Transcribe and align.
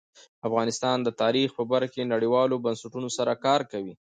افغانستان 0.47 0.97
د 1.03 1.09
تاریخ 1.21 1.49
په 1.57 1.63
برخه 1.71 1.91
کې 1.93 2.09
نړیوالو 2.13 2.61
بنسټونو 2.65 3.07
سره 3.17 3.33
کار 3.45 3.61
کوي. 3.71 3.93